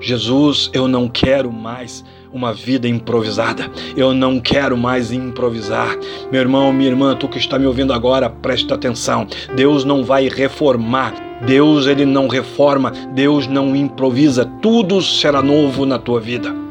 Jesus, 0.02 0.70
eu 0.74 0.88
não 0.88 1.10
quero 1.10 1.52
mais 1.52 2.04
uma 2.34 2.54
vida 2.54 2.88
improvisada. 2.88 3.70
Eu 3.96 4.14
não 4.14 4.40
quero 4.40 4.78
mais 4.78 5.12
improvisar. 5.12 5.98
Meu 6.32 6.42
irmão, 6.42 6.72
minha 6.72 6.90
irmã, 6.90 7.16
tu 7.16 7.28
que 7.28 7.38
está 7.38 7.58
me 7.58 7.66
ouvindo 7.66 7.94
agora, 7.94 8.30
presta 8.30 8.76
atenção. 8.76 9.28
Deus 9.56 9.84
não 9.84 10.04
vai 10.04 10.28
reformar. 10.28 11.14
Deus 11.46 11.88
ele 11.88 12.06
não 12.06 12.28
reforma, 12.28 12.92
Deus 13.14 13.48
não 13.48 13.76
improvisa. 13.76 14.46
Tudo 14.62 15.02
será 15.02 15.42
novo 15.42 15.86
na 15.86 15.98
tua 15.98 16.20
vida 16.20 16.69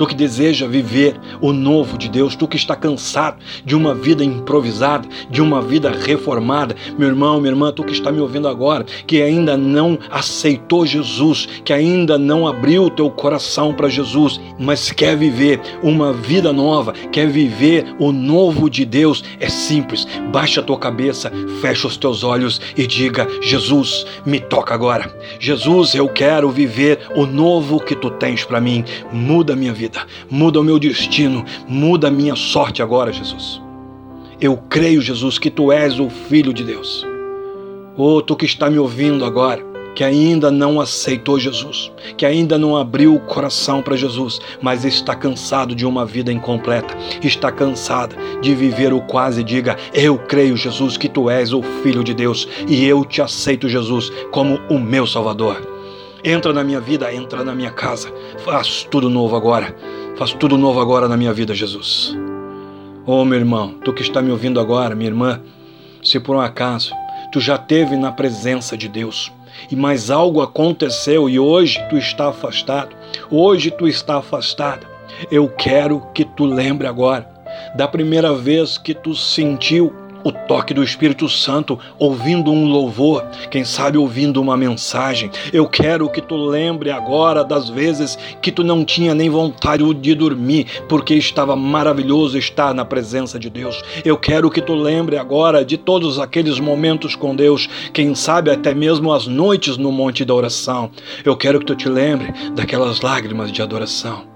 tu 0.00 0.06
que 0.06 0.14
deseja 0.14 0.66
viver 0.66 1.14
o 1.42 1.52
novo 1.52 1.98
de 1.98 2.08
Deus, 2.08 2.34
tu 2.34 2.48
que 2.48 2.56
está 2.56 2.74
cansado 2.74 3.36
de 3.66 3.76
uma 3.76 3.94
vida 3.94 4.24
improvisada, 4.24 5.06
de 5.28 5.42
uma 5.42 5.60
vida 5.60 5.90
reformada, 5.90 6.74
meu 6.96 7.06
irmão, 7.06 7.38
minha 7.38 7.52
irmã, 7.52 7.70
tu 7.70 7.84
que 7.84 7.92
está 7.92 8.10
me 8.10 8.18
ouvindo 8.18 8.48
agora, 8.48 8.86
que 9.06 9.20
ainda 9.20 9.58
não 9.58 9.98
aceitou 10.10 10.86
Jesus, 10.86 11.46
que 11.62 11.70
ainda 11.70 12.16
não 12.16 12.48
abriu 12.48 12.84
o 12.84 12.90
teu 12.90 13.10
coração 13.10 13.74
para 13.74 13.90
Jesus, 13.90 14.40
mas 14.58 14.90
quer 14.90 15.18
viver 15.18 15.60
uma 15.82 16.14
vida 16.14 16.50
nova, 16.50 16.94
quer 17.12 17.28
viver 17.28 17.94
o 17.98 18.10
novo 18.10 18.70
de 18.70 18.86
Deus, 18.86 19.22
é 19.38 19.50
simples. 19.50 20.06
Baixa 20.32 20.62
a 20.62 20.64
tua 20.64 20.78
cabeça, 20.78 21.30
fecha 21.60 21.86
os 21.86 21.98
teus 21.98 22.24
olhos 22.24 22.58
e 22.74 22.86
diga: 22.86 23.28
Jesus, 23.42 24.06
me 24.24 24.40
toca 24.40 24.72
agora. 24.72 25.14
Jesus, 25.38 25.94
eu 25.94 26.08
quero 26.08 26.48
viver 26.48 27.00
o 27.14 27.26
novo 27.26 27.78
que 27.78 27.94
tu 27.94 28.10
tens 28.10 28.44
para 28.44 28.62
mim. 28.62 28.82
Muda 29.12 29.54
minha 29.54 29.74
vida 29.74 29.89
vida, 29.90 30.06
muda 30.30 30.60
o 30.60 30.64
meu 30.64 30.78
destino, 30.78 31.44
muda 31.68 32.08
a 32.08 32.10
minha 32.10 32.36
sorte 32.36 32.80
agora, 32.80 33.12
Jesus. 33.12 33.60
Eu 34.40 34.56
creio, 34.56 35.02
Jesus, 35.02 35.38
que 35.38 35.50
tu 35.50 35.72
és 35.72 35.98
o 35.98 36.08
Filho 36.08 36.54
de 36.54 36.64
Deus. 36.64 37.04
Oh, 37.96 38.22
tu 38.22 38.36
que 38.36 38.46
está 38.46 38.70
me 38.70 38.78
ouvindo 38.78 39.24
agora, 39.24 39.62
que 39.94 40.04
ainda 40.04 40.50
não 40.50 40.80
aceitou 40.80 41.38
Jesus, 41.38 41.92
que 42.16 42.24
ainda 42.24 42.56
não 42.56 42.76
abriu 42.76 43.14
o 43.14 43.20
coração 43.20 43.82
para 43.82 43.96
Jesus, 43.96 44.40
mas 44.62 44.84
está 44.84 45.14
cansado 45.14 45.74
de 45.74 45.84
uma 45.84 46.06
vida 46.06 46.32
incompleta, 46.32 46.96
está 47.22 47.50
cansada 47.50 48.16
de 48.40 48.54
viver 48.54 48.94
o 48.94 49.02
quase, 49.02 49.42
diga: 49.42 49.76
Eu 49.92 50.16
creio, 50.16 50.56
Jesus, 50.56 50.96
que 50.96 51.08
tu 51.08 51.28
és 51.28 51.52
o 51.52 51.62
Filho 51.82 52.04
de 52.04 52.14
Deus 52.14 52.48
e 52.66 52.86
eu 52.86 53.04
te 53.04 53.20
aceito, 53.20 53.68
Jesus, 53.68 54.10
como 54.30 54.58
o 54.70 54.78
meu 54.78 55.06
Salvador. 55.06 55.69
Entra 56.22 56.52
na 56.52 56.62
minha 56.62 56.80
vida, 56.80 57.12
entra 57.12 57.42
na 57.42 57.54
minha 57.54 57.70
casa. 57.70 58.12
Faz 58.44 58.86
tudo 58.90 59.08
novo 59.08 59.36
agora. 59.36 59.74
Faz 60.16 60.32
tudo 60.32 60.58
novo 60.58 60.80
agora 60.80 61.08
na 61.08 61.16
minha 61.16 61.32
vida, 61.32 61.54
Jesus. 61.54 62.16
Oh, 63.06 63.24
meu 63.24 63.38
irmão, 63.38 63.74
tu 63.84 63.92
que 63.92 64.02
está 64.02 64.20
me 64.20 64.30
ouvindo 64.30 64.60
agora, 64.60 64.94
minha 64.94 65.08
irmã, 65.08 65.40
se 66.02 66.20
por 66.20 66.36
um 66.36 66.40
acaso 66.40 66.92
tu 67.32 67.40
já 67.40 67.56
teve 67.56 67.96
na 67.96 68.12
presença 68.12 68.76
de 68.76 68.88
Deus 68.88 69.32
e 69.70 69.76
mais 69.76 70.10
algo 70.10 70.42
aconteceu 70.42 71.28
e 71.28 71.38
hoje 71.38 71.78
tu 71.88 71.96
está 71.96 72.28
afastado, 72.28 72.94
hoje 73.30 73.70
tu 73.70 73.88
está 73.88 74.18
afastada, 74.18 74.86
eu 75.30 75.48
quero 75.48 76.06
que 76.14 76.24
tu 76.24 76.44
lembre 76.44 76.86
agora 76.86 77.28
da 77.74 77.88
primeira 77.88 78.34
vez 78.34 78.78
que 78.78 78.94
tu 78.94 79.14
sentiu 79.14 79.92
o 80.22 80.32
toque 80.32 80.74
do 80.74 80.82
Espírito 80.82 81.28
Santo, 81.28 81.78
ouvindo 81.98 82.50
um 82.50 82.66
louvor, 82.66 83.24
quem 83.50 83.64
sabe 83.64 83.96
ouvindo 83.96 84.40
uma 84.40 84.56
mensagem. 84.56 85.30
Eu 85.52 85.66
quero 85.66 86.08
que 86.10 86.20
tu 86.20 86.36
lembre 86.36 86.90
agora 86.90 87.44
das 87.44 87.68
vezes 87.68 88.18
que 88.42 88.52
tu 88.52 88.62
não 88.62 88.84
tinha 88.84 89.14
nem 89.14 89.30
vontade 89.30 89.80
de 89.94 90.14
dormir, 90.14 90.66
porque 90.88 91.14
estava 91.14 91.56
maravilhoso 91.56 92.36
estar 92.36 92.74
na 92.74 92.84
presença 92.84 93.38
de 93.38 93.48
Deus. 93.48 93.82
Eu 94.04 94.16
quero 94.16 94.50
que 94.50 94.60
tu 94.60 94.74
lembre 94.74 95.16
agora 95.16 95.64
de 95.64 95.76
todos 95.76 96.18
aqueles 96.18 96.58
momentos 96.58 97.14
com 97.14 97.34
Deus, 97.34 97.68
quem 97.92 98.14
sabe 98.14 98.50
até 98.50 98.74
mesmo 98.74 99.12
as 99.12 99.26
noites 99.26 99.76
no 99.76 99.92
monte 99.92 100.24
da 100.24 100.34
oração. 100.34 100.90
Eu 101.24 101.36
quero 101.36 101.60
que 101.60 101.66
tu 101.66 101.74
te 101.74 101.88
lembre 101.88 102.32
daquelas 102.54 103.00
lágrimas 103.00 103.50
de 103.50 103.62
adoração. 103.62 104.28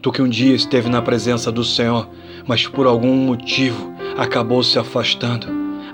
Tu 0.00 0.12
que 0.12 0.22
um 0.22 0.28
dia 0.28 0.54
esteve 0.54 0.88
na 0.88 1.02
presença 1.02 1.50
do 1.50 1.64
Senhor, 1.64 2.08
mas 2.46 2.66
por 2.66 2.86
algum 2.86 3.14
motivo 3.14 3.97
acabou 4.18 4.62
se 4.64 4.78
afastando. 4.78 5.46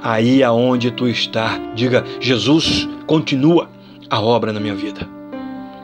Aí 0.02 0.43
aonde 0.43 0.90
tu 0.90 1.07
está, 1.07 1.59
diga: 1.75 2.04
Jesus, 2.19 2.88
continua 3.07 3.69
a 4.09 4.21
obra 4.21 4.52
na 4.52 4.59
minha 4.59 4.75
vida. 4.75 5.07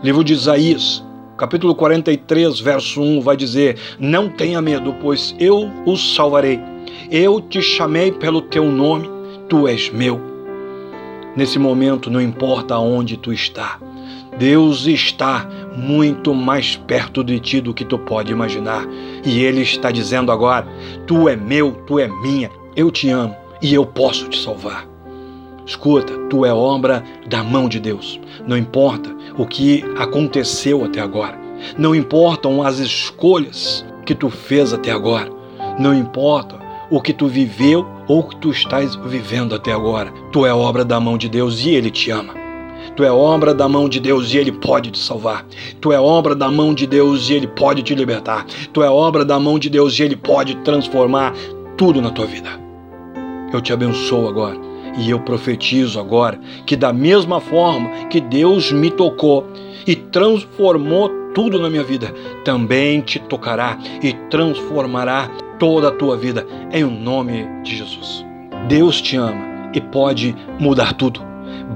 Livro 0.03 0.25
de 0.25 0.33
Isaías, 0.33 1.05
capítulo 1.37 1.75
43, 1.75 2.59
verso 2.59 3.01
1 3.03 3.21
vai 3.21 3.37
dizer: 3.37 3.79
Não 3.99 4.29
tenha 4.29 4.61
medo, 4.63 4.95
pois 5.01 5.35
eu 5.39 5.71
os 5.85 6.15
salvarei. 6.15 6.59
Eu 7.11 7.41
te 7.41 7.61
chamei 7.61 8.11
pelo 8.11 8.41
teu 8.41 8.65
nome, 8.65 9.09
tu 9.49 9.69
és 9.69 9.91
meu. 9.91 10.21
Nesse 11.37 11.59
momento, 11.59 12.11
não 12.11 12.21
importa 12.21 12.75
aonde 12.75 13.17
tu 13.17 13.33
está, 13.33 13.79
Deus 14.41 14.87
está 14.87 15.47
muito 15.77 16.33
mais 16.35 16.75
perto 16.75 17.23
de 17.23 17.39
ti 17.39 17.61
do 17.61 17.75
que 17.75 17.85
tu 17.85 17.99
pode 17.99 18.33
imaginar. 18.33 18.87
E 19.23 19.45
Ele 19.45 19.61
está 19.61 19.91
dizendo 19.91 20.33
agora: 20.33 20.67
Tu 21.07 21.29
é 21.29 21.37
meu, 21.37 21.73
tu 21.87 21.99
é 21.99 22.09
minha, 22.09 22.51
eu 22.75 22.91
te 22.91 23.11
amo 23.11 23.37
e 23.61 23.75
eu 23.75 23.85
posso 23.85 24.31
te 24.31 24.43
salvar. 24.43 24.89
Escuta, 25.67 26.15
tu 26.31 26.47
é 26.47 26.55
obra 26.55 27.05
da 27.29 27.45
mão 27.45 27.69
de 27.69 27.79
Deus. 27.79 28.19
Não 28.47 28.57
importa 28.57 29.15
o 29.37 29.45
que 29.45 29.85
aconteceu 29.99 30.87
até 30.87 31.03
agora. 31.03 31.39
Não 31.77 31.95
importam 31.95 32.63
as 32.63 32.79
escolhas 32.79 33.85
que 34.07 34.15
tu 34.15 34.31
fez 34.31 34.73
até 34.73 34.91
agora. 34.91 35.31
Não 35.79 35.95
importa 35.95 36.59
o 36.91 36.99
que 36.99 37.13
tu 37.13 37.27
viveu 37.27 37.87
ou 38.09 38.21
o 38.21 38.29
que 38.29 38.37
tu 38.37 38.51
estás 38.51 38.97
vivendo 38.97 39.55
até 39.55 39.71
agora. 39.71 40.11
Tu 40.33 40.47
é 40.47 40.55
obra 40.55 40.83
da 40.83 40.99
mão 40.99 41.19
de 41.19 41.29
Deus 41.29 41.61
e 41.61 41.69
Ele 41.69 41.91
te 41.91 42.11
ama. 42.11 42.40
Tu 42.97 43.05
é 43.05 43.11
obra 43.11 43.55
da 43.55 43.69
mão 43.69 43.89
de 43.89 44.01
Deus 44.01 44.33
e 44.33 44.39
Ele 44.39 44.53
pode 44.53 44.91
te 44.91 44.99
salvar. 44.99 45.47
Tu 45.81 45.93
é 45.93 46.01
obra 46.01 46.35
da 46.35 46.51
mão 46.51 46.75
de 46.75 46.87
Deus 46.87 47.29
e 47.29 47.35
Ele 47.35 47.47
pode 47.47 47.83
te 47.83 47.95
libertar. 47.95 48.47
Tu 48.73 48.83
é 48.83 48.91
obra 48.91 49.25
da 49.25 49.39
mão 49.39 49.59
de 49.59 49.71
Deus 49.71 49.99
e 49.99 50.03
Ele 50.03 50.17
pode 50.17 50.57
transformar 50.57 51.35
tudo 51.77 52.01
na 52.01 52.11
tua 52.11 52.27
vida. 52.27 52.51
Eu 53.53 53.61
te 53.61 53.73
abençoo 53.73 54.29
agora 54.29 54.57
e 54.99 55.11
eu 55.11 55.21
profetizo 55.21 55.99
agora 55.99 56.39
que, 56.67 56.77
da 56.77 56.93
mesma 56.93 57.41
forma 57.41 58.07
que 58.09 58.21
Deus 58.21 58.73
me 58.73 58.91
tocou 58.91 59.47
e 59.87 59.95
transformou 59.95 61.11
tudo 61.35 61.59
na 61.59 61.71
minha 61.71 61.85
vida, 61.85 62.13
também 62.45 63.01
te 63.01 63.19
tocará 63.19 63.79
e 64.03 64.13
transformará 64.29 65.29
toda 65.59 65.89
a 65.89 65.93
tua 65.93 66.17
vida 66.17 66.47
em 66.73 66.85
nome 66.85 67.47
de 67.63 67.77
Jesus. 67.77 68.25
Deus 68.69 69.01
te 69.01 69.17
ama 69.17 69.71
e 69.73 69.81
pode 69.81 70.35
mudar 70.59 70.95
tudo. 70.95 71.30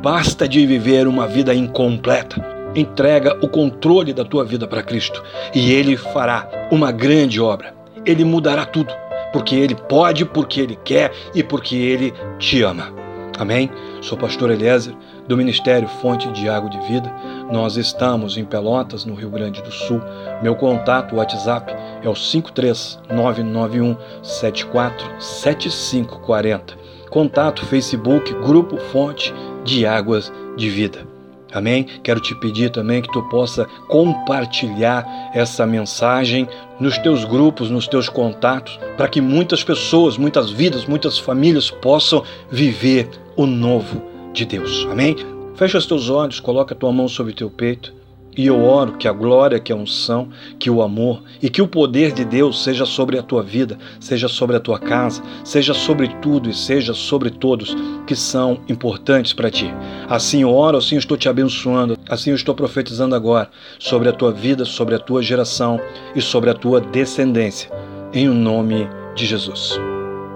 Basta 0.05 0.47
de 0.47 0.65
viver 0.67 1.09
uma 1.09 1.27
vida 1.27 1.55
incompleta. 1.55 2.37
Entrega 2.75 3.39
o 3.43 3.49
controle 3.49 4.13
da 4.13 4.23
tua 4.23 4.45
vida 4.45 4.69
para 4.69 4.83
Cristo 4.83 5.25
e 5.55 5.73
Ele 5.73 5.97
fará 5.97 6.47
uma 6.71 6.93
grande 6.93 7.41
obra. 7.41 7.75
Ele 8.05 8.23
mudará 8.23 8.67
tudo, 8.67 8.93
porque 9.33 9.55
Ele 9.55 9.75
pode, 9.75 10.27
porque 10.27 10.61
Ele 10.61 10.79
quer 10.85 11.11
e 11.35 11.43
porque 11.43 11.75
Ele 11.75 12.13
te 12.39 12.63
ama. 12.63 12.93
Amém? 13.39 13.71
Sou 14.03 14.19
pastor 14.19 14.51
Eliezer, 14.51 14.95
do 15.27 15.39
Ministério 15.39 15.89
Fonte 15.89 16.31
de 16.33 16.51
Água 16.51 16.69
de 16.69 16.79
Vida. 16.87 17.11
Nós 17.51 17.79
estamos 17.79 18.37
em 18.37 18.45
Pelotas, 18.45 19.07
no 19.07 19.15
Rio 19.15 19.31
Grande 19.31 19.63
do 19.63 19.73
Sul. 19.73 20.03
Meu 20.43 20.55
contato 20.55 21.17
WhatsApp 21.17 21.75
é 22.03 22.09
o 22.11 22.15
53991 22.15 23.97
747540. 24.23 26.85
Contato 27.09 27.65
Facebook 27.65 28.35
Grupo 28.35 28.77
Fonte 28.77 29.33
de 29.65 29.87
águas 29.87 30.33
de 30.57 30.69
vida. 30.69 31.07
Amém? 31.53 31.87
Quero 32.03 32.19
te 32.19 32.35
pedir 32.35 32.71
também 32.71 33.01
que 33.01 33.13
tu 33.13 33.23
possa 33.29 33.65
compartilhar 33.87 35.07
essa 35.33 35.65
mensagem 35.65 36.49
nos 36.81 36.99
teus 36.99 37.25
grupos, 37.25 37.71
nos 37.71 37.87
teus 37.87 38.09
contatos, 38.09 38.79
para 38.97 39.07
que 39.07 39.21
muitas 39.21 39.63
pessoas, 39.63 40.19
muitas 40.19 40.51
vidas, 40.51 40.85
muitas 40.85 41.17
famílias 41.17 41.71
possam 41.71 42.25
viver 42.51 43.09
o 43.37 43.47
novo 43.47 44.03
de 44.33 44.45
Deus. 44.45 44.85
Amém? 44.91 45.17
Fecha 45.55 45.79
os 45.79 45.87
teus 45.87 46.11
olhos, 46.11 46.41
coloca 46.41 46.75
a 46.75 46.77
tua 46.77 46.93
mão 46.93 47.07
sobre 47.07 47.33
o 47.33 47.37
teu 47.37 47.49
peito. 47.49 47.95
E 48.37 48.47
eu 48.47 48.65
oro 48.65 48.97
que 48.97 49.07
a 49.07 49.13
glória, 49.13 49.61
que 49.61 49.73
a 49.73 49.77
unção, 49.77 50.29
que 50.59 50.71
o 50.71 50.83
amor 50.83 51.23
e 51.43 51.49
que 51.49 51.63
o 51.63 51.69
poder 51.69 52.13
de 52.13 52.25
Deus 52.25 52.63
seja 52.63 52.85
sobre 52.85 53.19
a 53.19 53.23
tua 53.23 53.43
vida, 53.43 53.79
seja 54.01 54.29
sobre 54.29 54.57
a 54.57 54.61
tua 54.61 54.79
casa, 54.79 55.23
seja 55.45 55.75
sobre 55.75 56.09
tudo 56.21 56.51
e 56.51 56.55
seja 56.55 56.95
sobre 56.95 57.31
todos 57.31 57.77
que 58.07 58.17
são 58.17 58.61
importantes 58.69 59.33
para 59.33 59.51
ti. 59.51 59.73
Assim 60.09 60.43
eu 60.43 60.53
oro, 60.53 60.79
assim 60.79 60.97
eu 60.97 61.01
estou 61.01 61.17
te 61.17 61.29
abençoando, 61.29 61.99
assim 62.09 62.31
eu 62.31 62.37
estou 62.37 62.55
profetizando 62.55 63.15
agora 63.15 63.51
sobre 63.79 64.09
a 64.09 64.13
tua 64.13 64.33
vida, 64.33 64.65
sobre 64.65 64.95
a 64.95 64.99
tua 64.99 65.23
geração 65.23 65.81
e 66.15 66.21
sobre 66.21 66.51
a 66.51 66.55
tua 66.55 66.81
descendência. 66.81 67.71
Em 68.13 68.29
o 68.29 68.35
nome 68.35 68.89
de 69.15 69.27
Jesus. 69.27 69.79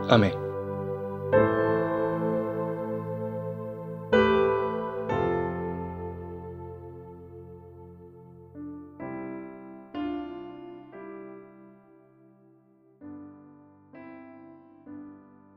Amém. 0.09 0.48